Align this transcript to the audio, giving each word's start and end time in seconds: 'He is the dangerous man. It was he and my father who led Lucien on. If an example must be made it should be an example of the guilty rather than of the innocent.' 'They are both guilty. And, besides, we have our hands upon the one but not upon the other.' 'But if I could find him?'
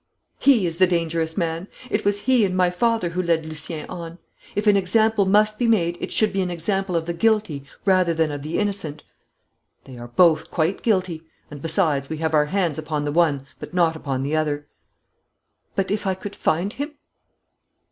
'He 0.39 0.65
is 0.65 0.77
the 0.77 0.87
dangerous 0.87 1.37
man. 1.37 1.67
It 1.91 2.03
was 2.03 2.21
he 2.21 2.43
and 2.43 2.57
my 2.57 2.71
father 2.71 3.09
who 3.09 3.21
led 3.21 3.45
Lucien 3.45 3.87
on. 3.87 4.17
If 4.55 4.65
an 4.65 4.75
example 4.75 5.27
must 5.27 5.59
be 5.59 5.67
made 5.67 5.95
it 6.01 6.11
should 6.11 6.33
be 6.33 6.41
an 6.41 6.49
example 6.49 6.95
of 6.95 7.05
the 7.05 7.13
guilty 7.13 7.65
rather 7.85 8.11
than 8.11 8.31
of 8.31 8.41
the 8.41 8.57
innocent.' 8.57 9.03
'They 9.83 9.99
are 9.99 10.07
both 10.07 10.49
guilty. 10.81 11.21
And, 11.51 11.61
besides, 11.61 12.09
we 12.09 12.17
have 12.17 12.33
our 12.33 12.45
hands 12.45 12.79
upon 12.79 13.03
the 13.03 13.11
one 13.11 13.45
but 13.59 13.75
not 13.75 13.95
upon 13.95 14.23
the 14.23 14.35
other.' 14.35 14.65
'But 15.75 15.91
if 15.91 16.07
I 16.07 16.15
could 16.15 16.35
find 16.35 16.73
him?' 16.73 16.95